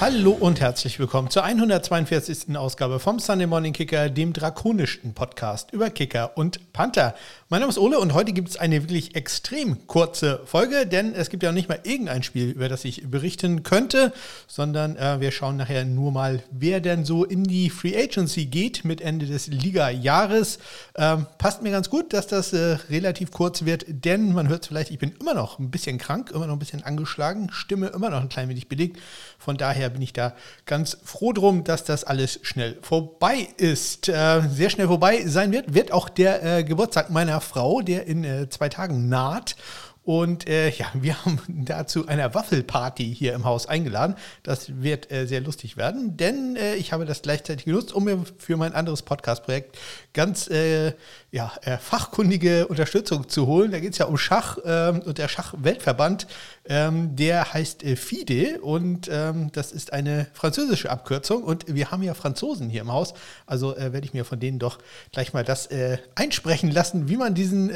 [0.00, 2.56] Hallo und herzlich willkommen zur 142.
[2.56, 7.16] Ausgabe vom Sunday Morning Kicker, dem drakonischsten Podcast über Kicker und Panther.
[7.48, 11.30] Mein Name ist Ole und heute gibt es eine wirklich extrem kurze Folge, denn es
[11.30, 14.12] gibt ja nicht mal irgendein Spiel, über das ich berichten könnte,
[14.46, 18.84] sondern äh, wir schauen nachher nur mal, wer denn so in die Free Agency geht
[18.84, 20.60] mit Ende des Liga-Jahres.
[20.94, 24.68] Ähm, passt mir ganz gut, dass das äh, relativ kurz wird, denn man hört es
[24.68, 28.10] vielleicht, ich bin immer noch ein bisschen krank, immer noch ein bisschen angeschlagen, Stimme immer
[28.10, 29.00] noch ein klein wenig belegt.
[29.38, 30.34] Von daher bin ich da
[30.66, 34.08] ganz froh drum, dass das alles schnell vorbei ist.
[34.08, 38.24] Äh, sehr schnell vorbei sein wird, wird auch der äh, Geburtstag meiner Frau, der in
[38.24, 39.54] äh, zwei Tagen naht.
[40.08, 44.14] Und äh, ja, wir haben dazu einer Waffelparty hier im Haus eingeladen.
[44.42, 48.24] Das wird äh, sehr lustig werden, denn äh, ich habe das gleichzeitig genutzt, um mir
[48.38, 49.76] für mein anderes Podcast-Projekt
[50.14, 50.94] ganz äh,
[51.30, 53.70] ja, äh, fachkundige Unterstützung zu holen.
[53.70, 56.26] Da geht es ja um Schach ähm, und der Schachweltverband,
[56.64, 61.42] ähm, der heißt äh, FIDE und ähm, das ist eine französische Abkürzung.
[61.42, 63.12] Und wir haben ja Franzosen hier im Haus,
[63.44, 64.78] also werde ich mir von denen doch
[65.12, 65.68] gleich mal das
[66.14, 67.70] einsprechen lassen, wie man diesen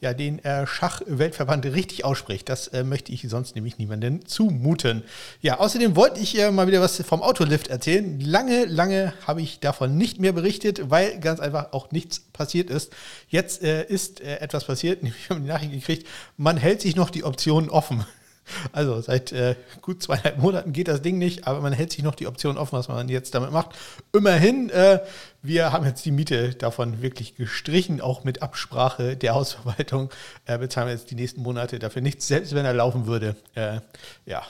[0.00, 2.48] ja, den äh, Schachweltverband richtig ausspricht.
[2.48, 5.02] Das äh, möchte ich sonst nämlich niemandem zumuten.
[5.40, 8.20] Ja, außerdem wollte ich äh, mal wieder was vom Autolift erzählen.
[8.20, 12.92] Lange, lange habe ich davon nicht mehr berichtet, weil ganz einfach auch nichts passiert ist.
[13.28, 17.10] Jetzt äh, ist äh, etwas passiert, nämlich haben die Nachricht gekriegt, man hält sich noch
[17.10, 18.04] die Optionen offen.
[18.72, 22.14] Also seit äh, gut zweieinhalb Monaten geht das Ding nicht, aber man hält sich noch
[22.14, 23.70] die Option offen, was man jetzt damit macht.
[24.12, 25.00] Immerhin, äh,
[25.42, 30.10] wir haben jetzt die Miete davon wirklich gestrichen, auch mit Absprache der Hausverwaltung
[30.46, 33.36] äh, bezahlen wir jetzt die nächsten Monate dafür nichts, selbst wenn er laufen würde.
[33.54, 33.80] Äh,
[34.26, 34.42] ja.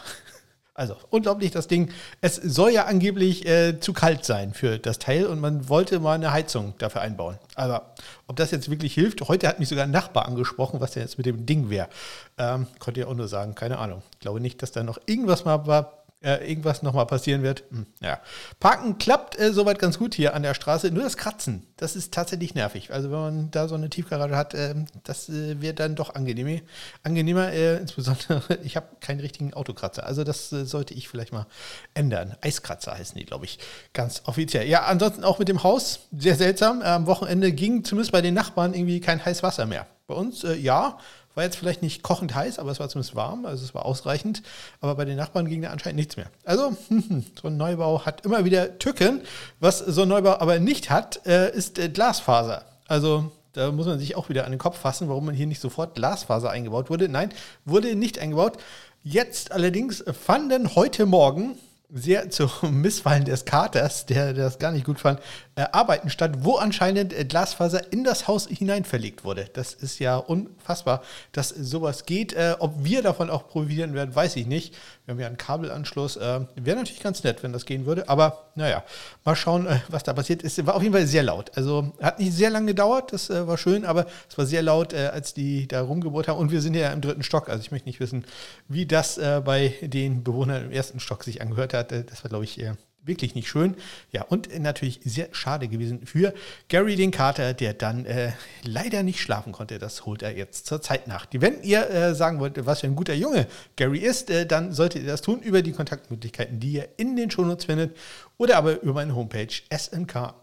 [0.81, 1.91] Also unglaublich das Ding.
[2.23, 6.15] Es soll ja angeblich äh, zu kalt sein für das Teil und man wollte mal
[6.15, 7.37] eine Heizung dafür einbauen.
[7.55, 7.95] Aber
[8.27, 11.19] ob das jetzt wirklich hilft, heute hat mich sogar ein Nachbar angesprochen, was denn jetzt
[11.19, 11.91] mit dem Ding wäre.
[12.39, 14.03] Ähm, konnte ja auch nur sagen, keine Ahnung.
[14.15, 17.65] Ich glaube nicht, dass da noch irgendwas mal war, äh, irgendwas nochmal passieren wird.
[17.71, 18.21] Hm, ja.
[18.59, 20.91] Parken klappt äh, soweit ganz gut hier an der Straße.
[20.91, 22.93] Nur das Kratzen, das ist tatsächlich nervig.
[22.93, 26.61] Also wenn man da so eine Tiefgarage hat, äh, das äh, wird dann doch angenehmer.
[27.03, 30.05] angenehmer äh, insbesondere, ich habe keinen richtigen Autokratzer.
[30.05, 31.47] Also das äh, sollte ich vielleicht mal
[31.95, 32.37] ändern.
[32.43, 33.59] Eiskratzer heißen die, glaube ich,
[33.95, 34.69] ganz offiziell.
[34.69, 36.83] Ja, ansonsten auch mit dem Haus, sehr seltsam.
[36.83, 39.87] Am Wochenende ging zumindest bei den Nachbarn irgendwie kein heißes Wasser mehr.
[40.07, 40.99] Bei uns, ja,
[41.35, 44.43] war jetzt vielleicht nicht kochend heiß, aber es war zumindest warm, also es war ausreichend.
[44.81, 46.27] Aber bei den Nachbarn ging da anscheinend nichts mehr.
[46.45, 46.77] Also,
[47.41, 49.23] so ein Neubau hat immer wieder Tücken.
[49.61, 52.65] Was so ein Neubau aber nicht hat, äh, ist äh, Glasfaser.
[52.89, 55.61] Also, da muss man sich auch wieder an den Kopf fassen, warum man hier nicht
[55.61, 57.09] sofort Glasfaser eingebaut wurde.
[57.09, 57.31] Nein,
[57.65, 58.59] wurde nicht eingebaut.
[59.03, 61.57] Jetzt allerdings fanden heute Morgen
[61.93, 65.21] sehr zum Missfallen des Katers, der, der das gar nicht gut fand,
[65.61, 69.47] äh, Arbeiten statt, wo anscheinend äh, Glasfaser in das Haus hinein verlegt wurde.
[69.53, 72.33] Das ist ja unfassbar, dass sowas geht.
[72.33, 74.75] Äh, ob wir davon auch profitieren werden, weiß ich nicht.
[75.05, 76.17] Wir haben ja einen Kabelanschluss.
[76.17, 78.09] Wäre natürlich ganz nett, wenn das gehen würde.
[78.09, 78.85] Aber naja,
[79.25, 80.45] mal schauen, was da passiert.
[80.45, 81.51] Es war auf jeden Fall sehr laut.
[81.57, 85.35] Also hat nicht sehr lange gedauert, das war schön, aber es war sehr laut, als
[85.35, 86.39] die da rumgebohrt haben.
[86.39, 87.49] Und wir sind ja im dritten Stock.
[87.49, 88.25] Also ich möchte nicht wissen,
[88.69, 91.91] wie das bei den Bewohnern im ersten Stock sich angehört hat.
[91.91, 92.61] das war, glaube ich,
[93.05, 93.77] wirklich nicht schön.
[94.13, 96.35] Ja, und natürlich sehr schade gewesen für
[96.69, 99.79] Gary den Carter, der dann äh, leider nicht schlafen konnte.
[99.79, 101.27] Das holt er jetzt zur Zeit nach.
[101.33, 103.47] Wenn ihr äh, sagen wollt, was für ein guter Junge
[103.77, 107.31] Gary ist, äh, dann solltet ihr das tun über die Kontaktmöglichkeiten, die ihr in den
[107.31, 107.97] Shownotes findet
[108.37, 110.35] oder aber über meine Homepage snk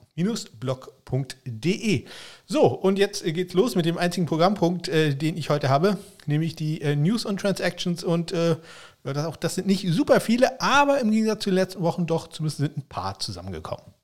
[0.60, 2.06] blog.de.
[2.46, 6.56] So, und jetzt geht's los mit dem einzigen Programmpunkt, äh, den ich heute habe, nämlich
[6.56, 8.58] die äh, News und Transactions und äh,
[9.04, 12.28] das, auch, das sind nicht super viele, aber im Gegensatz zu den letzten Wochen doch
[12.28, 13.97] zumindest sind ein paar zusammengekommen.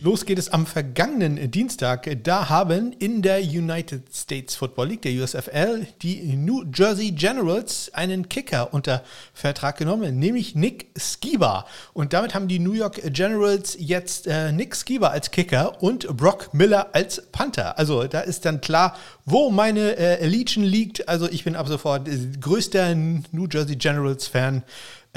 [0.00, 2.08] Los geht es am vergangenen Dienstag.
[2.22, 8.28] Da haben in der United States Football League, der USFL, die New Jersey Generals einen
[8.28, 9.02] Kicker unter
[9.34, 11.66] Vertrag genommen, nämlich Nick Skiba.
[11.94, 16.54] Und damit haben die New York Generals jetzt äh, Nick Skiba als Kicker und Brock
[16.54, 17.76] Miller als Panther.
[17.76, 21.08] Also da ist dann klar, wo meine äh, Legion liegt.
[21.08, 22.08] Also ich bin ab sofort
[22.40, 24.62] größter New Jersey Generals Fan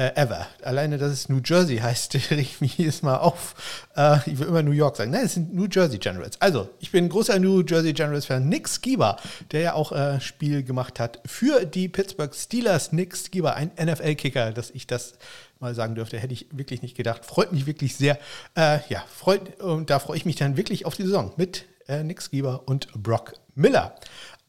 [0.01, 0.48] äh, ever.
[0.63, 3.86] Alleine, dass es New Jersey heißt, reg ich mich jedes Mal auf.
[3.95, 5.12] Äh, ich will immer New York sagen.
[5.12, 6.42] Nein, es sind New Jersey Generals.
[6.42, 8.50] Also, ich bin großer New Jersey Generals-Fan.
[8.50, 9.18] Nick Skiba,
[9.51, 12.92] der ja auch äh, Spiel gemacht hat für die Pittsburgh Steelers.
[12.92, 15.13] Nick Skiba, ein NFL-Kicker, dass ich das
[15.59, 17.24] mal sagen dürfte, hätte ich wirklich nicht gedacht.
[17.24, 18.18] Freut mich wirklich sehr.
[18.56, 22.03] Äh, ja, freut, und da freue ich mich dann wirklich auf die Saison mit äh,
[22.03, 23.95] Nick Skiba und Brock Miller.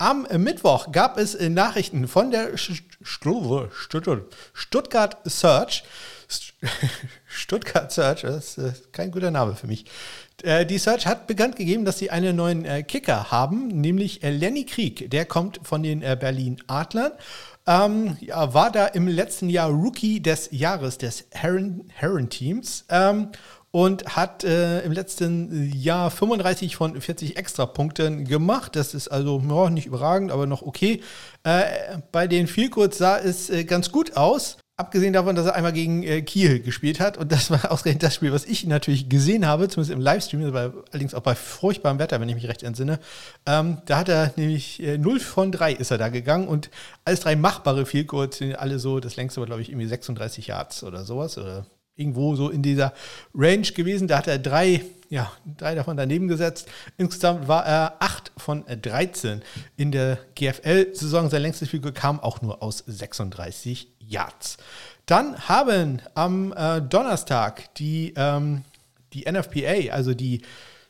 [0.03, 3.71] Am Mittwoch gab es Nachrichten von der Stuttgart
[5.25, 5.85] Search.
[7.27, 9.85] Stuttgart Search, das ist kein guter Name für mich.
[10.43, 14.31] Äh, die Search hat bekannt gegeben, dass sie einen neuen äh, Kicker haben, nämlich äh,
[14.31, 15.09] Lenny Krieg.
[15.11, 17.13] Der kommt von den Berlin Adlern.
[17.65, 23.29] Ähm, ja, war da im letzten Jahr Rookie des Jahres des Heron, Heron Teams ähm,
[23.73, 28.77] und hat äh, im letzten Jahr 35 von 40 Extrapunkten gemacht.
[28.77, 31.03] Das ist also ja, nicht überragend, aber noch okay.
[31.43, 31.65] Äh,
[32.13, 34.59] bei den Vielkurz sah es äh, ganz gut aus.
[34.77, 37.17] Abgesehen davon, dass er einmal gegen äh, Kiel gespielt hat.
[37.17, 40.75] Und das war ausgerechnet das Spiel, was ich natürlich gesehen habe, zumindest im Livestream, aber
[40.91, 42.99] allerdings auch bei furchtbarem Wetter, wenn ich mich recht entsinne.
[43.47, 46.71] Ähm, da hat er nämlich äh, 0 von 3 ist er da gegangen und
[47.07, 50.85] alles drei machbare Goals sind alle so, das längste war, glaube ich, irgendwie 36 Yards
[50.85, 51.39] oder sowas.
[51.39, 51.67] Oder
[51.97, 52.93] irgendwo so in dieser
[53.35, 54.09] Range gewesen.
[54.09, 56.69] Da hat er drei, ja, drei davon daneben gesetzt.
[56.97, 59.43] Insgesamt war er 8 von 13
[59.77, 61.31] in der GFL-Saison.
[61.31, 64.57] Sein längstes Goal kam auch nur aus 36 Yards.
[65.07, 68.63] Dann haben am äh, Donnerstag die, ähm,
[69.13, 70.43] die NFPA, also die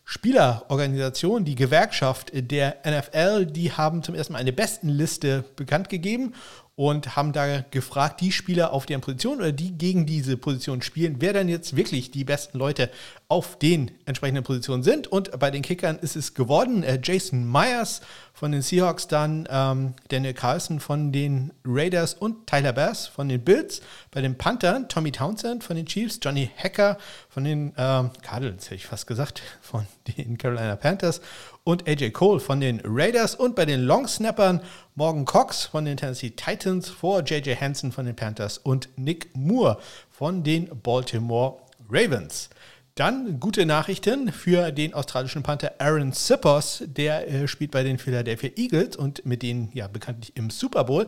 [0.04, 6.34] Spielerorganisation, die Gewerkschaft der NFL, die haben zum ersten Mal eine Bestenliste bekannt gegeben
[6.74, 11.16] und haben da gefragt, die Spieler auf deren Position oder die gegen diese Position spielen,
[11.18, 12.90] wer dann jetzt wirklich die besten Leute
[13.28, 15.06] auf den entsprechenden Positionen sind.
[15.06, 18.00] Und bei den Kickern ist es geworden äh, Jason Myers
[18.32, 23.44] von den Seahawks, dann ähm, Daniel Carlson von den Raiders und Tyler Bass von den
[23.44, 23.82] Bills.
[24.10, 26.96] Bei den Panthern Tommy Townsend von den Chiefs, Johnny Hacker
[27.28, 29.86] von den ähm, Cardinals, hätte ich fast gesagt, von
[30.16, 31.20] den Carolina Panthers
[31.64, 34.60] und AJ Cole von den Raiders und bei den Long Snappern
[34.94, 39.78] Morgan Cox von den Tennessee Titans vor JJ Hansen von den Panthers und Nick Moore
[40.10, 42.50] von den Baltimore Ravens.
[42.94, 48.50] Dann gute Nachrichten für den australischen Panther Aaron Sippers, der äh, spielt bei den Philadelphia
[48.56, 51.06] Eagles und mit denen ja bekanntlich im Super Bowl,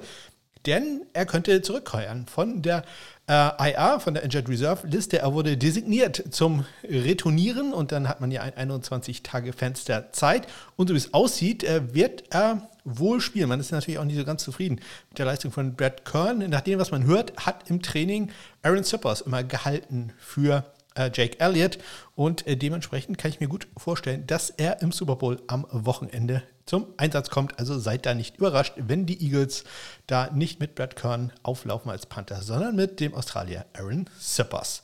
[0.66, 2.84] denn er könnte zurückkehren von der
[3.26, 5.18] äh, IA von der Injured Reserve Liste.
[5.18, 10.46] Er wurde designiert zum Retournieren und dann hat man ja ein 21 Tage Fenster Zeit.
[10.76, 13.48] Und so wie es aussieht, äh, wird er wohl spielen.
[13.48, 16.38] Man ist natürlich auch nicht so ganz zufrieden mit der Leistung von Brad Kern.
[16.50, 18.30] Nach dem, was man hört, hat im Training
[18.62, 21.78] Aaron Sippers immer gehalten für äh, Jake Elliott.
[22.14, 26.42] Und äh, dementsprechend kann ich mir gut vorstellen, dass er im Super Bowl am Wochenende
[26.66, 27.58] zum Einsatz kommt.
[27.58, 29.64] Also seid da nicht überrascht, wenn die Eagles
[30.06, 34.82] da nicht mit Brad Kern auflaufen als Panther, sondern mit dem Australier Aaron Sippers.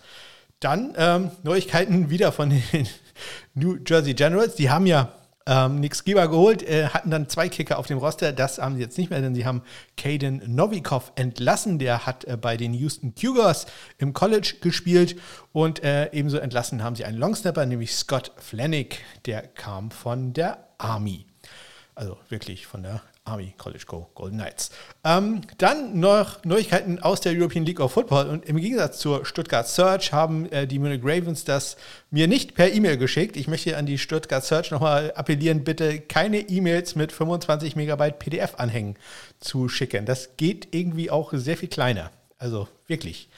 [0.60, 2.88] Dann ähm, Neuigkeiten wieder von den
[3.54, 4.56] New Jersey Generals.
[4.56, 5.12] Die haben ja
[5.46, 8.32] ähm, Nick Skiba geholt, äh, hatten dann zwei Kicker auf dem Roster.
[8.32, 9.62] Das haben sie jetzt nicht mehr, denn sie haben
[9.96, 11.78] Caden Novikov entlassen.
[11.78, 13.66] Der hat äh, bei den Houston Cougars
[13.96, 15.16] im College gespielt.
[15.52, 19.02] Und äh, ebenso entlassen haben sie einen Longsnapper, nämlich Scott Flanick.
[19.24, 21.29] Der kam von der Army.
[22.00, 24.70] Also wirklich von der Army College Go Golden Knights.
[25.04, 28.30] Ähm, dann noch Neuigkeiten aus der European League of Football.
[28.30, 31.76] Und im Gegensatz zur Stuttgart Search haben äh, die Munich Ravens das
[32.10, 33.36] mir nicht per E-Mail geschickt.
[33.36, 38.96] Ich möchte an die Stuttgart Search nochmal appellieren, bitte keine E-Mails mit 25 Megabyte PDF-Anhängen
[39.38, 40.06] zu schicken.
[40.06, 42.10] Das geht irgendwie auch sehr viel kleiner.
[42.38, 43.28] Also wirklich.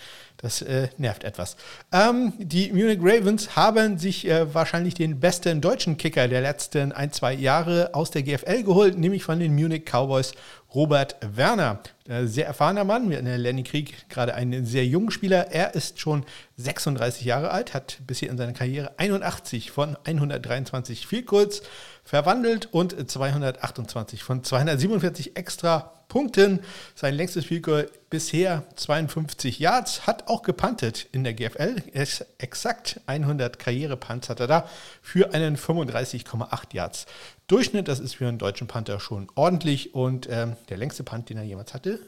[0.42, 1.56] Das äh, nervt etwas.
[1.92, 7.12] Ähm, die Munich Ravens haben sich äh, wahrscheinlich den besten deutschen Kicker der letzten ein,
[7.12, 10.32] zwei Jahre aus der GFL geholt, nämlich von den Munich Cowboys
[10.74, 11.78] Robert Werner.
[12.08, 15.52] Ein sehr erfahrener Mann, wir hatten Lenny Krieg gerade einen sehr jungen Spieler.
[15.52, 16.24] Er ist schon
[16.56, 21.62] 36 Jahre alt, hat bisher in seiner Karriere 81 von 123 Field Goals
[22.02, 26.60] verwandelt und 228 von 247 extra Punkten.
[26.94, 31.82] Sein längstes Field Goal bisher 52 Yards, hat auch gepantet in der GFL.
[31.94, 34.68] ist exakt 100 Karrierepunts hat er da
[35.00, 37.06] für einen 35,8 Yards
[37.46, 37.88] Durchschnitt.
[37.88, 41.44] Das ist für einen deutschen Panther schon ordentlich und ähm, der längste Punt, den er
[41.44, 41.98] jemals hatte,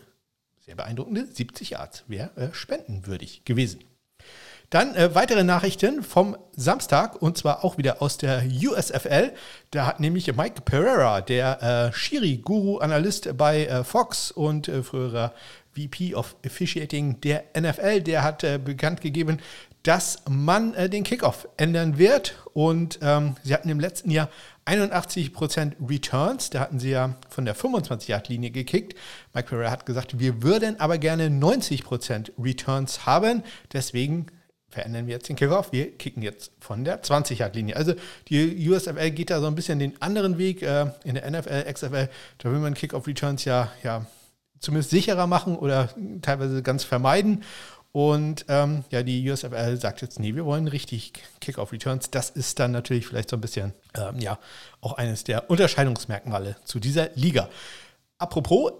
[0.60, 3.80] sehr beeindruckende 70 Yards, wäre äh, spendenwürdig gewesen.
[4.70, 9.32] Dann äh, weitere Nachrichten vom Samstag und zwar auch wieder aus der USFL.
[9.70, 15.32] Da hat nämlich Mike Pereira, der äh, Schiri-Guru-Analyst bei äh, Fox und äh, früherer
[15.76, 19.38] VP of Officiating der NFL, der hat äh, bekannt gegeben,
[19.84, 22.34] dass man äh, den Kickoff ändern wird.
[22.54, 24.30] Und ähm, sie hatten im letzten Jahr
[24.66, 26.50] 81% Returns.
[26.50, 28.98] Da hatten sie ja von der 25-Yard-Linie gekickt.
[29.34, 33.42] Mike Pereira hat gesagt, wir würden aber gerne 90% Returns haben.
[33.72, 34.26] Deswegen
[34.74, 35.72] verändern wir jetzt den Kickoff.
[35.72, 37.76] Wir kicken jetzt von der 20-Yard-Linie.
[37.76, 37.94] Also
[38.28, 40.62] die USFL geht da so ein bisschen den anderen Weg.
[40.62, 44.04] Äh, in der NFL, XFL, da will man Kickoff-Returns ja, ja
[44.58, 45.88] zumindest sicherer machen oder
[46.20, 47.44] teilweise ganz vermeiden.
[47.92, 52.10] Und ähm, ja, die USFL sagt jetzt, nee, wir wollen richtig Kickoff-Returns.
[52.10, 54.38] Das ist dann natürlich vielleicht so ein bisschen, ähm, ja,
[54.80, 57.48] auch eines der Unterscheidungsmerkmale zu dieser Liga.
[58.18, 58.72] Apropos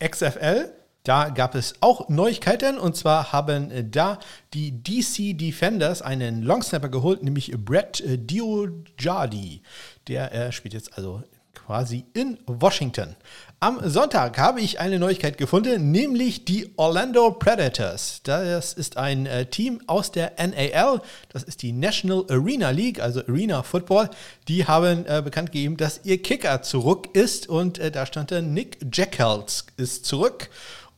[0.00, 0.70] XFL,
[1.04, 4.18] da gab es auch Neuigkeiten und zwar haben äh, da
[4.52, 9.62] die DC Defenders einen Longsnapper geholt, nämlich Brett äh, Diojardi.
[10.08, 11.22] Der äh, spielt jetzt also
[11.54, 13.16] quasi in Washington.
[13.60, 18.20] Am Sonntag habe ich eine Neuigkeit gefunden, nämlich die Orlando Predators.
[18.24, 23.20] Das ist ein äh, Team aus der NAL, das ist die National Arena League, also
[23.20, 24.10] Arena Football.
[24.48, 28.52] Die haben äh, bekannt gegeben, dass ihr Kicker zurück ist und äh, da stand dann
[28.52, 30.50] Nick Jackals ist zurück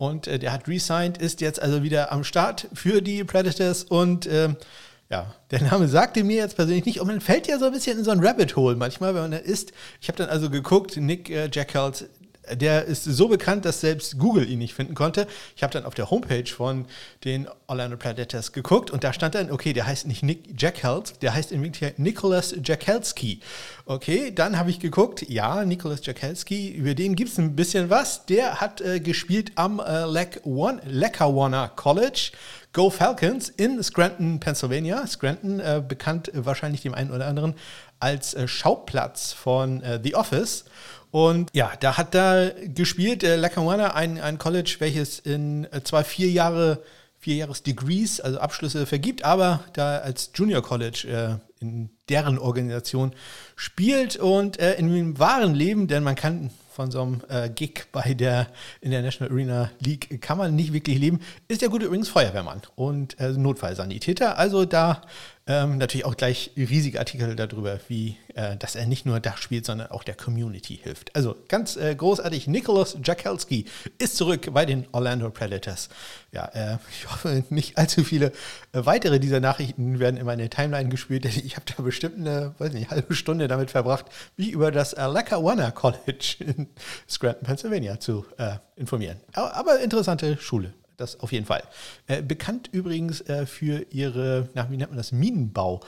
[0.02, 4.26] und äh, der hat resigned, ist jetzt also wieder am Start für die Predators und
[4.26, 4.56] ähm,
[5.10, 7.98] ja, der Name sagte mir jetzt persönlich nicht, und man fällt ja so ein bisschen
[7.98, 9.72] in so ein Rabbit Hole manchmal, wenn man da ist.
[10.00, 12.06] Ich habe dann also geguckt, Nick äh, Jackals,
[12.50, 15.26] der ist so bekannt, dass selbst Google ihn nicht finden konnte.
[15.56, 16.86] Ich habe dann auf der Homepage von
[17.24, 21.34] den Orlando Predators geguckt und da stand dann, okay, der heißt nicht Nick Jackhels, der
[21.34, 23.40] heißt in Wirklichkeit Nicholas Jackelski.
[23.86, 28.26] Okay, dann habe ich geguckt, ja, Nicholas Jackelski, über den gibt es ein bisschen was.
[28.26, 32.32] Der hat äh, gespielt am äh, Lackawanna College.
[32.72, 35.06] Go Falcons in Scranton, Pennsylvania.
[35.06, 37.54] Scranton, äh, bekannt wahrscheinlich dem einen oder anderen
[38.00, 40.64] als äh, Schauplatz von äh, The Office.
[41.12, 46.04] Und ja, da hat da gespielt, äh, Lackawanna, ein, ein College, welches in äh, zwar
[46.04, 46.82] vier Jahre,
[47.18, 53.12] vier Jahres Degrees, also Abschlüsse vergibt, aber da als Junior College äh, in deren Organisation
[53.56, 57.84] spielt und äh, in dem wahren Leben, denn man kann von so einem äh, Gig
[57.92, 58.48] bei der
[58.80, 61.20] International Arena League kann man nicht wirklich leben.
[61.48, 64.38] Ist der gute übrigens Feuerwehrmann und äh, Notfallsanitäter.
[64.38, 65.02] Also da
[65.46, 69.66] ähm, natürlich auch gleich riesige Artikel darüber, wie, äh, dass er nicht nur da spielt,
[69.66, 71.14] sondern auch der Community hilft.
[71.16, 72.46] Also ganz äh, großartig.
[72.46, 73.64] Nicholas Jakelski
[73.98, 75.88] ist zurück bei den Orlando Predators.
[76.30, 78.26] Ja, äh, ich hoffe, nicht allzu viele
[78.72, 82.54] äh, weitere dieser Nachrichten werden in meine Timeline gespielt, denn ich habe da bestimmt eine,
[82.58, 84.06] weiß nicht, halbe Stunde damit verbracht,
[84.36, 86.68] wie über das Lackawanna College in
[87.08, 89.18] Scranton, Pennsylvania zu äh, informieren.
[89.32, 91.62] Aber, interessante Schule das auf jeden Fall.
[92.06, 95.80] Äh, bekannt übrigens äh, für ihre, na, wie nennt man das, Minenbau.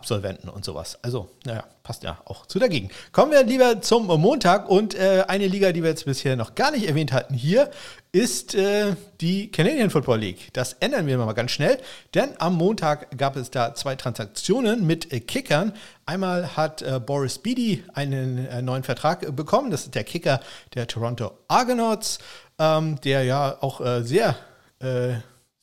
[0.00, 0.98] Absolventen und sowas.
[1.02, 2.88] Also, naja, passt ja auch zu dagegen.
[3.12, 6.70] Kommen wir lieber zum Montag und äh, eine Liga, die wir jetzt bisher noch gar
[6.70, 7.70] nicht erwähnt hatten hier,
[8.12, 10.48] ist äh, die Canadian Football League.
[10.54, 11.78] Das ändern wir mal ganz schnell,
[12.14, 15.74] denn am Montag gab es da zwei Transaktionen mit äh, Kickern.
[16.06, 19.70] Einmal hat äh, Boris Beatty einen äh, neuen Vertrag bekommen.
[19.70, 20.40] Das ist der Kicker
[20.74, 22.20] der Toronto Argonauts
[22.58, 24.36] ähm, der ja auch äh, sehr,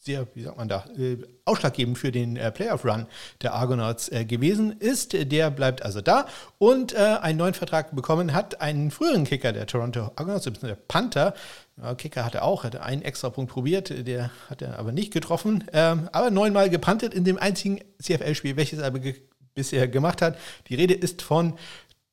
[0.08, 3.06] sehr, wie sagt man da, äh, ausschlaggebend für den äh, Playoff-Run
[3.44, 5.14] der Argonauts äh, gewesen ist.
[5.14, 9.68] Der bleibt also da und äh, einen neuen Vertrag bekommen hat einen früheren Kicker der
[9.68, 11.36] Toronto Argonauts, der Panther.
[11.80, 15.66] Ja, Kicker hatte auch, hatte einen extra Punkt probiert, der hat er aber nicht getroffen,
[15.74, 19.16] ähm, aber neunmal gepantet in dem einzigen CFL-Spiel, welches er ge
[19.54, 20.38] bisher gemacht hat.
[20.68, 21.58] Die Rede ist von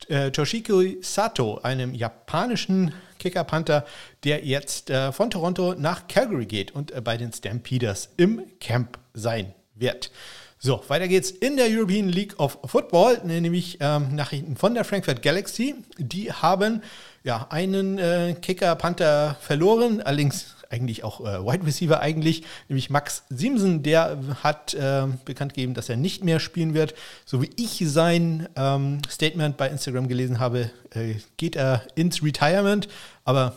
[0.08, 3.84] äh, Toshiko Sato, einem japanischen Kicker-Panther,
[4.22, 8.98] der jetzt äh, von Toronto nach Calgary geht und äh, bei den Stampeders im Camp
[9.14, 10.10] sein wird.
[10.58, 15.22] So, weiter geht's in der European League of Football, nämlich ähm, Nachrichten von der Frankfurt
[15.22, 15.74] Galaxy.
[15.98, 16.82] Die haben
[17.22, 23.82] ja einen äh, Kicker-Panther verloren, allerdings eigentlich auch äh, Wide Receiver eigentlich, nämlich Max Simsen,
[23.82, 26.94] der hat äh, bekannt gegeben, dass er nicht mehr spielen wird.
[27.24, 32.88] So wie ich sein ähm, Statement bei Instagram gelesen habe, äh, geht er ins Retirement,
[33.24, 33.56] aber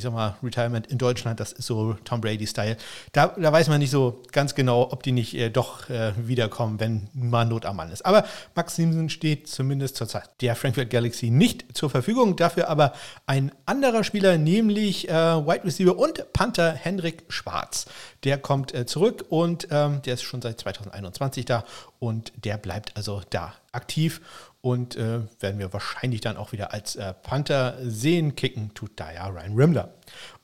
[0.00, 2.78] ich sag mal, Retirement in Deutschland, das ist so Tom Brady-Style.
[3.12, 6.80] Da, da weiß man nicht so ganz genau, ob die nicht äh, doch äh, wiederkommen,
[6.80, 8.06] wenn mal Not am Mann ist.
[8.06, 12.36] Aber Max Simpson steht zumindest zur Zeit der Frankfurt Galaxy nicht zur Verfügung.
[12.36, 12.94] Dafür aber
[13.26, 17.84] ein anderer Spieler, nämlich äh, Wide Receiver und Panther Henrik Schwarz.
[18.24, 21.64] Der kommt äh, zurück und ähm, der ist schon seit 2021 da
[21.98, 24.22] und der bleibt also da aktiv
[24.62, 28.34] und äh, werden wir wahrscheinlich dann auch wieder als äh, Panther sehen.
[28.34, 29.94] Kicken tut da ja Ryan Rimmler.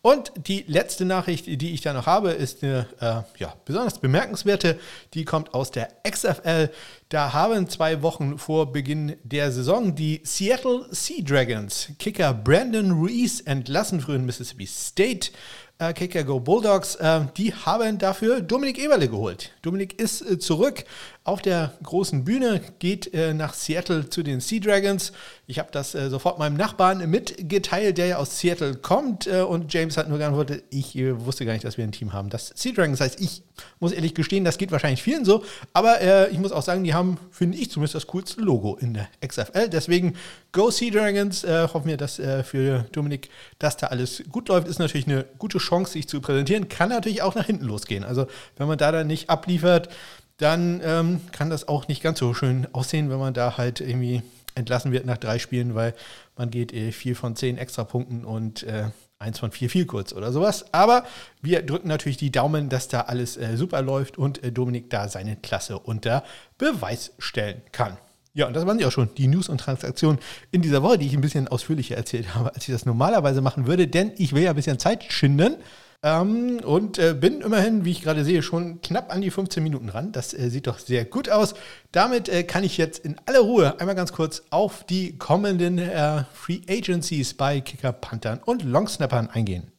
[0.01, 4.79] Und die letzte Nachricht, die ich da noch habe, ist eine äh, ja, besonders bemerkenswerte.
[5.15, 6.71] Die kommt aus der XFL.
[7.09, 13.41] Da haben zwei Wochen vor Beginn der Saison die Seattle Sea Dragons Kicker Brandon Ruiz
[13.41, 15.31] entlassen, frühen Mississippi State
[15.78, 19.52] äh, Kicker Go Bulldogs, äh, die haben dafür Dominik Eberle geholt.
[19.62, 20.85] Dominik ist äh, zurück
[21.23, 25.12] auf der großen Bühne, geht äh, nach Seattle zu den Sea Dragons.
[25.47, 29.26] Ich habe das äh, sofort meinem Nachbarn mitgeteilt, der ja aus Seattle kommt.
[29.26, 32.30] Äh, und James hat nur geantwortet, ich wusste gar nicht, dass wir ein Team haben.
[32.30, 33.42] Das Sea Dragons heißt, ich
[33.80, 35.45] muss ehrlich gestehen, das geht wahrscheinlich vielen so.
[35.73, 39.09] Aber ich muss auch sagen, die haben, finde ich zumindest, das coolste Logo in der
[39.26, 39.68] XFL.
[39.68, 40.14] Deswegen
[40.57, 41.45] Go Sea Dragons.
[41.45, 44.67] Äh, hoffen wir, dass äh, für Dominik, dass da alles gut läuft.
[44.67, 46.71] Ist natürlich eine gute Chance, sich zu präsentieren.
[46.71, 48.05] Kann natürlich auch nach hinten losgehen.
[48.05, 49.91] Also, wenn man da dann nicht abliefert,
[50.39, 54.23] dann ähm, kann das auch nicht ganz so schön aussehen, wenn man da halt irgendwie
[54.55, 55.95] entlassen wird nach drei Spielen, weil
[56.39, 58.85] man geht äh, vier von zehn Extrapunkten und äh,
[59.19, 60.73] eins von vier viel kurz oder sowas.
[60.73, 61.05] Aber
[61.43, 65.11] wir drücken natürlich die Daumen, dass da alles äh, super läuft und äh, Dominik da
[65.11, 66.25] seine Klasse unter
[66.57, 67.99] Beweis stellen kann.
[68.37, 70.19] Ja, und das waren ja auch schon die News und Transaktionen
[70.50, 73.66] in dieser Woche, die ich ein bisschen ausführlicher erzählt habe, als ich das normalerweise machen
[73.66, 75.57] würde, denn ich will ja ein bisschen Zeit schinden.
[76.02, 79.88] Ähm, und äh, bin immerhin, wie ich gerade sehe, schon knapp an die 15 Minuten
[79.88, 80.12] ran.
[80.12, 81.55] Das äh, sieht doch sehr gut aus.
[81.93, 86.25] Damit äh, kann ich jetzt in aller Ruhe einmal ganz kurz auf die kommenden äh,
[86.35, 89.73] Free Agencies bei Kicker, Panthern und Longsnappern eingehen.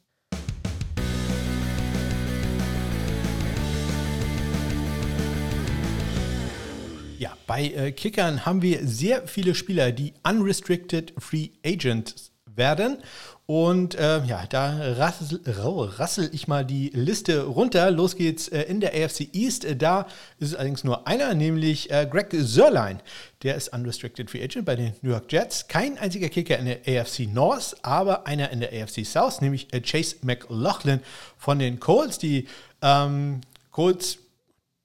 [7.47, 12.97] Bei äh, Kickern haben wir sehr viele Spieler, die unrestricted Free Agents werden.
[13.45, 17.91] Und äh, ja, da rassel, rassel, ich mal die Liste runter.
[17.91, 19.63] Los geht's äh, in der AFC East.
[19.63, 20.01] Äh, da
[20.37, 22.99] ist es allerdings nur einer, nämlich äh, Greg Sörlein.
[23.43, 25.69] Der ist Unrestricted Free Agent bei den New York Jets.
[25.69, 29.79] Kein einziger Kicker in der AFC North, aber einer in der AFC South, nämlich äh,
[29.79, 30.99] Chase McLaughlin
[31.37, 32.17] von den Colts.
[32.17, 32.49] Die
[32.81, 33.39] ähm,
[33.71, 34.17] Colts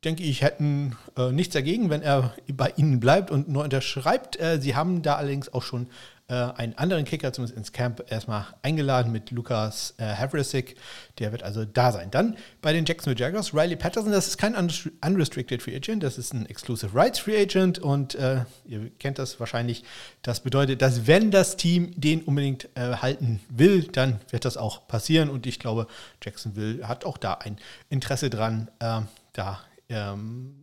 [0.05, 4.39] denke ich, hätten äh, nichts dagegen, wenn er bei ihnen bleibt und nur unterschreibt.
[4.41, 5.89] Äh, sie haben da allerdings auch schon
[6.29, 10.77] äh, einen anderen Kicker zumindest ins Camp erstmal eingeladen mit Lukas äh, Havrasik.
[11.19, 12.11] Der wird also da sein.
[12.11, 16.33] Dann bei den Jacksonville Jaguars, Riley Patterson, das ist kein Unrestricted Free Agent, das ist
[16.33, 19.85] ein Exclusive Rights Free Agent und äh, ihr kennt das wahrscheinlich.
[20.23, 24.89] Das bedeutet, dass wenn das Team den unbedingt äh, halten will, dann wird das auch
[24.89, 25.87] passieren und ich glaube,
[26.23, 27.57] Jacksonville hat auch da ein
[27.89, 29.61] Interesse dran, äh, da
[29.93, 30.63] ähm,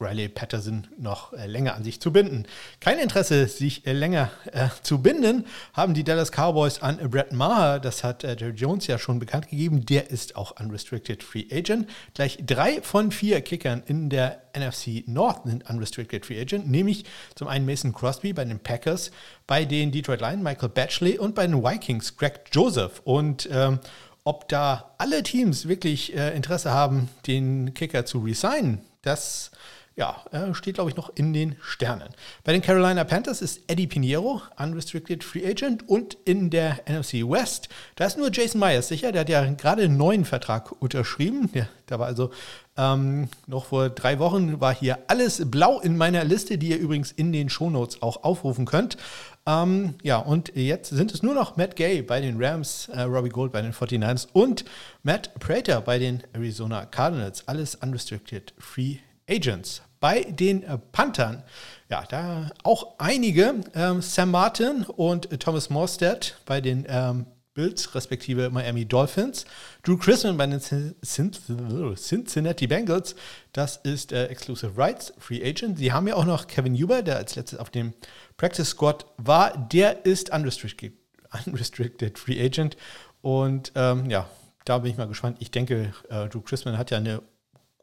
[0.00, 2.46] Riley Patterson noch äh, länger an sich zu binden.
[2.80, 7.78] Kein Interesse, sich äh, länger äh, zu binden, haben die Dallas Cowboys an Brett Maher.
[7.78, 9.86] Das hat äh, Jerry Jones ja schon bekannt gegeben.
[9.86, 11.88] Der ist auch Unrestricted Free Agent.
[12.14, 17.48] Gleich drei von vier Kickern in der NFC North sind Unrestricted Free Agent, nämlich zum
[17.48, 19.10] einen Mason Crosby bei den Packers,
[19.46, 23.00] bei den Detroit Lions Michael Batchley und bei den Vikings Greg Joseph.
[23.04, 23.78] Und ähm,
[24.24, 29.50] ob da alle Teams wirklich äh, Interesse haben, den Kicker zu resignen, das
[29.96, 30.24] ja,
[30.54, 32.08] steht, glaube ich, noch in den Sternen.
[32.42, 35.88] Bei den Carolina Panthers ist Eddie Pinheiro, Unrestricted Free Agent.
[35.88, 39.12] Und in der NFC West, da ist nur Jason Myers sicher.
[39.12, 41.48] Der hat ja gerade einen neuen Vertrag unterschrieben.
[41.54, 42.32] Ja, da war also
[42.76, 47.12] ähm, noch vor drei Wochen war hier alles blau in meiner Liste, die ihr übrigens
[47.12, 48.96] in den Shownotes auch aufrufen könnt.
[49.46, 53.28] Ähm, ja, und jetzt sind es nur noch Matt Gay bei den Rams, äh, Robbie
[53.28, 54.64] Gold bei den 49ers und
[55.04, 57.46] Matt Prater bei den Arizona Cardinals.
[57.46, 58.96] Alles unrestricted free
[59.28, 59.82] agents.
[60.00, 61.42] Bei den äh, Panthern,
[61.88, 67.94] ja, da auch einige, ähm, Sam Martin und äh, Thomas Morstead bei den ähm, Bills,
[67.94, 69.46] respektive Miami Dolphins.
[69.82, 73.14] Drew Chrisman bei den Cincinnati Bengals,
[73.52, 75.78] das ist äh, Exclusive Rights, Free Agent.
[75.78, 77.94] Sie haben ja auch noch Kevin Huber, der als letztes auf dem
[78.36, 79.56] Practice Squad war.
[79.72, 80.92] Der ist unrestricted,
[81.46, 82.76] unrestricted Free Agent.
[83.22, 84.28] Und ähm, ja,
[84.64, 85.38] da bin ich mal gespannt.
[85.40, 87.22] Ich denke, äh, Drew Chrisman hat ja eine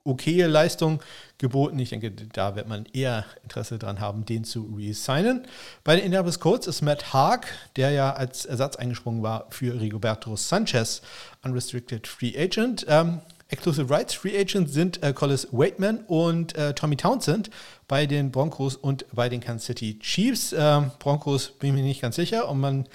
[0.04, 1.02] okaye Leistung
[1.38, 1.78] geboten.
[1.80, 5.46] Ich denke, da wird man eher Interesse daran haben, den zu resignen.
[5.84, 10.36] Bei den Indianapolis Colts ist Matt Haag, der ja als Ersatz eingesprungen war für Rigoberto
[10.36, 11.02] Sanchez,
[11.44, 12.86] Unrestricted Free Agent.
[12.88, 17.50] Ähm, Exclusive Rights Free Agent sind äh, Collis Waitman und äh, Tommy Townsend
[17.88, 20.56] bei den Broncos und bei den Kansas City Chiefs.
[20.58, 22.88] Ähm, Broncos bin ich mir nicht ganz sicher, ob man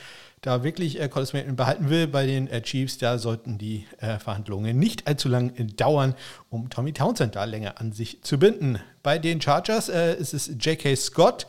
[0.46, 4.18] da wirklich äh, Collis Maitland behalten will bei den äh, Chiefs, da sollten die äh,
[4.18, 6.14] Verhandlungen nicht allzu lang äh, dauern,
[6.50, 8.78] um Tommy Townsend da länger an sich zu binden.
[9.02, 10.94] Bei den Chargers äh, ist es J.K.
[10.94, 11.48] Scott.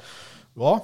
[0.55, 0.81] Ja,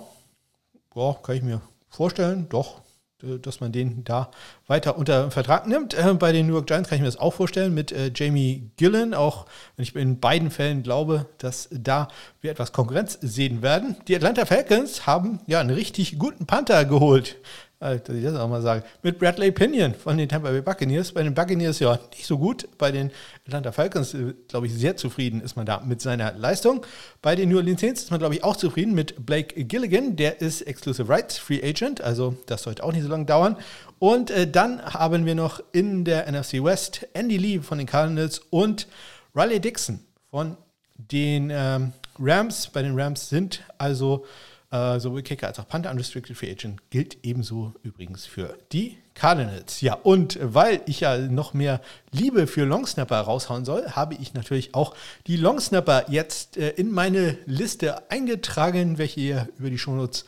[0.95, 2.81] ja, kann ich mir vorstellen, doch,
[3.23, 4.29] äh, dass man den da
[4.67, 5.95] weiter unter Vertrag nimmt.
[6.19, 9.47] bei den New York Giants kann ich mir das auch vorstellen mit Jamie Gillen, auch
[9.75, 12.09] wenn ich in beiden Fällen glaube, dass da
[12.41, 13.95] wir etwas Konkurrenz sehen werden.
[14.07, 17.37] Die Atlanta Falcons haben ja einen richtig guten Panther geholt
[17.83, 21.11] dass ich das auch mal sage, mit Bradley Pinion von den Tampa Bay Buccaneers.
[21.11, 23.11] Bei den Buccaneers ja nicht so gut, bei den
[23.45, 26.85] Atlanta Falcons, äh, glaube ich, sehr zufrieden ist man da mit seiner Leistung.
[27.21, 30.41] Bei den New Orleans Saints ist man, glaube ich, auch zufrieden mit Blake Gilligan, der
[30.41, 33.57] ist Exclusive Rights Free Agent, also das sollte auch nicht so lange dauern.
[33.99, 38.39] Und äh, dann haben wir noch in der NFC West Andy Lee von den Cardinals
[38.49, 38.87] und
[39.35, 40.57] Riley Dixon von
[40.97, 42.67] den ähm, Rams.
[42.67, 44.25] Bei den Rams sind also
[44.73, 49.81] äh, sowohl Kicker als auch Panther Unrestricted Free Agent gilt ebenso übrigens für die Cardinals.
[49.81, 51.79] Ja, und weil ich ja noch mehr
[52.11, 54.95] Liebe für Longsnapper raushauen soll, habe ich natürlich auch
[55.27, 60.25] die Longsnapper jetzt äh, in meine Liste eingetragen, welche ihr über die Shownotes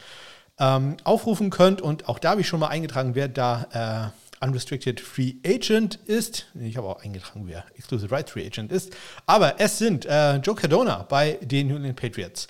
[0.60, 1.82] ähm, aufrufen könnt.
[1.82, 6.46] Und auch da habe ich schon mal eingetragen, wer da äh, Unrestricted Free Agent ist.
[6.54, 8.96] Ich habe auch eingetragen, wer Exclusive Rights Free Agent ist.
[9.26, 12.48] Aber es sind äh, Joe Cardona bei den New England Patriots,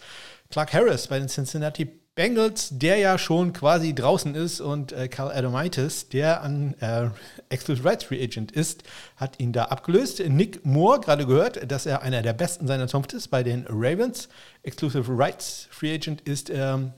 [0.49, 5.33] Clark Harris bei den Cincinnati Bengals, der ja schon quasi draußen ist, und äh, Carl
[5.33, 7.09] Adamitis, der an äh,
[7.49, 8.83] Exclusive Rights Free Agent ist,
[9.17, 10.21] hat ihn da abgelöst.
[10.25, 14.29] Nick Moore, gerade gehört, dass er einer der besten seiner Zunft ist bei den Ravens.
[14.63, 16.93] Exclusive Rights Free Agent ist ähm,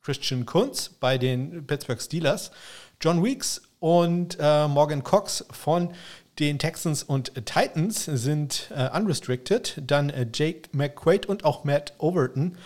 [0.00, 2.52] Christian Kunz bei den Pittsburgh Steelers.
[3.00, 5.92] John Weeks und äh, Morgan Cox von
[6.38, 9.82] den Texans und Titans sind äh, unrestricted.
[9.84, 12.56] Dann äh, Jake McQuaid und auch Matt Overton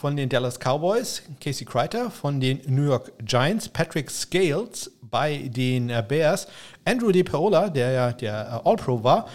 [0.00, 5.90] von den Dallas Cowboys, Casey Kreiter von den New York Giants, Patrick Scales bei den
[5.90, 6.48] äh, Bears,
[6.86, 9.28] Andrew DePaola, der ja der äh, All-Pro war,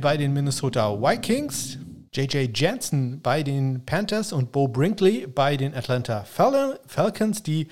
[0.00, 1.78] bei den Minnesota Vikings,
[2.12, 7.66] JJ Jansen bei den Panthers und Bo Brinkley bei den Atlanta Fal Falcons, die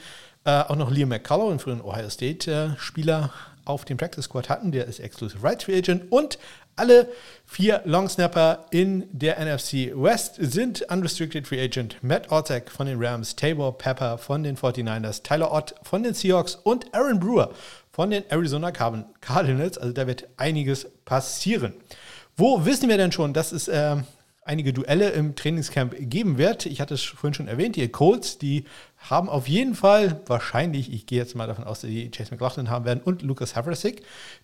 [0.44, 4.72] äh, auch noch Liam McCullough, einen früheren Ohio State-Spieler, äh, auf dem Practice Squad hatten.
[4.72, 6.38] Der ist Exclusive Rights Free Agent und
[6.76, 7.08] alle
[7.44, 11.96] vier Longsnapper in der NFC West sind Unrestricted Free Agent.
[12.02, 16.54] Matt Ortek von den Rams, Tabor Pepper von den 49ers, Tyler Ott von den Seahawks
[16.54, 17.50] und Aaron Brewer
[17.90, 19.78] von den Arizona Cardinals.
[19.78, 21.74] Also da wird einiges passieren.
[22.36, 23.96] Wo wissen wir denn schon, dass es äh,
[24.44, 26.66] einige Duelle im Trainingscamp geben wird?
[26.66, 28.64] Ich hatte es vorhin schon erwähnt, die Colts, die
[28.98, 32.70] haben auf jeden Fall wahrscheinlich, ich gehe jetzt mal davon aus, dass die Chase McLaughlin
[32.70, 34.02] haben werden und Lucas Havrasik.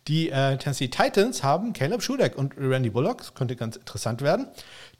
[0.08, 3.18] Die äh, Tennessee Titans haben Caleb Schudeck und Randy Bullock.
[3.18, 4.48] Das könnte ganz interessant werden.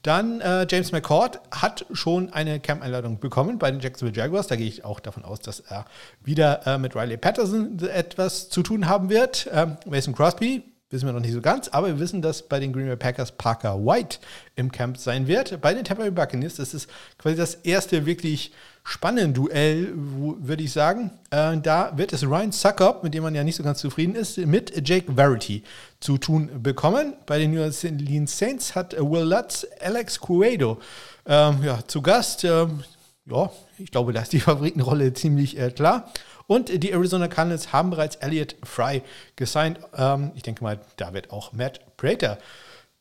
[0.02, 4.46] Dann äh, James McCord hat schon eine Camp-Einladung bekommen bei den Jacksonville Jaguars.
[4.46, 5.86] Da gehe ich auch davon aus, dass er
[6.22, 9.48] wieder äh, mit Riley Patterson etwas zu tun haben wird.
[9.52, 12.72] Ähm, Mason Crosby wissen wir noch nicht so ganz, aber wir wissen, dass bei den
[12.72, 14.18] Green Bay Packers Parker White
[14.56, 15.60] im Camp sein wird.
[15.60, 18.52] Bei den Tampa Bay Buccaneers, ist quasi das erste wirklich
[18.84, 21.10] spannende Duell, würde ich sagen.
[21.30, 24.38] Äh, da wird es Ryan Suckup, mit dem man ja nicht so ganz zufrieden ist,
[24.38, 25.62] mit Jake Verity
[26.00, 27.12] zu tun bekommen.
[27.26, 30.78] Bei den New Orleans Saints hat Will Lutz Alex Cuedo
[31.26, 32.44] ähm, ja, zu Gast.
[32.44, 32.82] Ähm,
[33.26, 36.10] ja, ich glaube, da ist die Favoritenrolle ziemlich äh, klar.
[36.48, 39.02] Und die Arizona Cardinals haben bereits Elliot Fry
[39.36, 39.78] gesigned.
[39.94, 42.38] Ähm, ich denke mal, da wird auch Matt Prater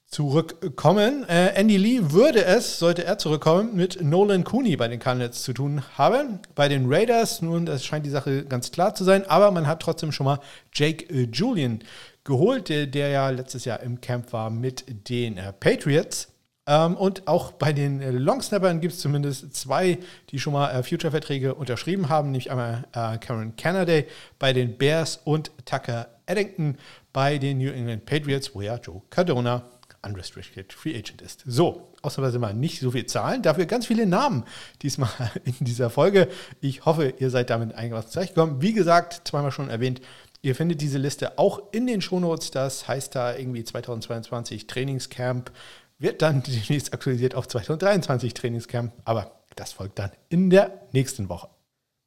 [0.06, 1.26] zurückkommen.
[1.30, 5.54] Äh, Andy Lee würde es, sollte er zurückkommen, mit Nolan Cooney bei den Cardinals zu
[5.54, 6.40] tun haben.
[6.56, 9.82] Bei den Raiders, nun, das scheint die Sache ganz klar zu sein, aber man hat
[9.82, 10.40] trotzdem schon mal
[10.74, 11.80] Jake äh, Julian
[12.26, 16.34] geholt, der, der, ja letztes Jahr im Camp war mit den äh, Patriots.
[16.68, 19.98] Ähm, und auch bei den äh, Longsnappern gibt es zumindest zwei,
[20.30, 24.02] die schon mal äh, Future-Verträge unterschrieben haben, nämlich einmal äh, Karen Canada
[24.38, 26.78] bei den Bears und Tucker Eddington
[27.14, 29.64] bei den New England Patriots, wo ja Joe Cardona
[30.06, 31.44] Unrestricted Free Agent ist.
[31.46, 34.44] So, ausnahmsweise mal nicht so viel Zahlen, dafür ganz viele Namen
[34.82, 35.10] diesmal
[35.46, 36.28] in dieser Folge.
[36.60, 38.62] Ich hoffe, ihr seid damit einigermaßen zurechtgekommen.
[38.62, 40.02] Wie gesagt, zweimal schon erwähnt,
[40.42, 42.52] ihr findet diese Liste auch in den Shownotes.
[42.52, 45.52] Das heißt da irgendwie 2022 Trainingscamp
[46.00, 51.50] wird dann demnächst aktualisiert auf 2023 Trainingscamp, aber das folgt dann in der nächsten Woche.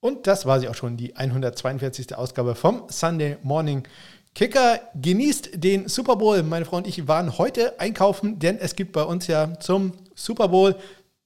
[0.01, 2.17] Und das war sie auch schon, die 142.
[2.17, 3.87] Ausgabe vom Sunday Morning
[4.35, 4.81] Kicker.
[4.95, 6.43] Genießt den Super Bowl.
[6.43, 10.49] Meine Frau und ich waren heute einkaufen, denn es gibt bei uns ja zum Super
[10.49, 10.77] Bowl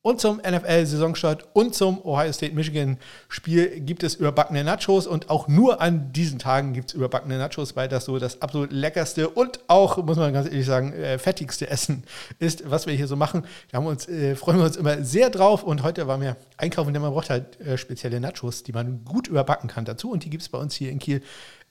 [0.05, 5.07] und zum NFL-Saisonstart und zum Ohio State-Michigan-Spiel gibt es überbackene Nachos.
[5.07, 8.71] Und auch nur an diesen Tagen gibt es überbackene Nachos, weil das so das absolut
[8.71, 12.05] leckerste und auch, muss man ganz ehrlich sagen, äh, fettigste Essen
[12.39, 13.47] ist, was wir hier so machen.
[13.73, 15.63] Da haben uns, äh, freuen wir uns immer sehr drauf.
[15.63, 19.27] Und heute waren wir einkaufen, denn man braucht halt äh, spezielle Nachos, die man gut
[19.27, 20.11] überbacken kann dazu.
[20.11, 21.23] Und die gibt es bei uns hier in Kiel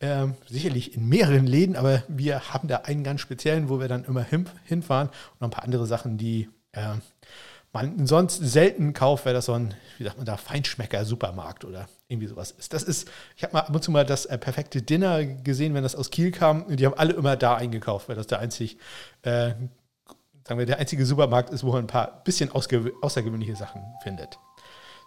[0.01, 4.05] ähm, sicherlich in mehreren Läden, aber wir haben da einen ganz speziellen, wo wir dann
[4.05, 5.09] immer hin, hinfahren.
[5.09, 6.95] Und noch ein paar andere Sachen, die äh,
[7.73, 12.27] man sonst selten kauft, weil das so ein, wie sagt man da, Feinschmecker-Supermarkt oder irgendwie
[12.27, 12.71] sowas ist.
[12.71, 15.83] Das ist, ich habe mal ab und zu mal das äh, perfekte Dinner gesehen, wenn
[15.83, 16.65] das aus Kiel kam.
[16.75, 18.77] Die haben alle immer da eingekauft, weil das der einzig,
[19.23, 19.53] äh,
[20.47, 24.37] sagen wir, der einzige Supermarkt ist, wo man ein paar bisschen außergewöhnliche Sachen findet.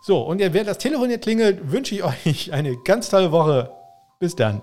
[0.02, 3.72] So, und wer das Telefon hier klingelt, wünsche ich euch eine ganz tolle Woche.
[4.18, 4.62] Bis dann.